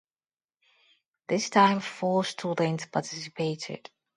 This 1.27 1.51
time 1.51 1.79
four 1.79 2.23
students 2.23 2.87
participated. 2.87 3.91